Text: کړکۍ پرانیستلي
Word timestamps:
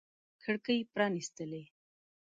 کړکۍ 0.43 0.79
پرانیستلي 0.93 1.63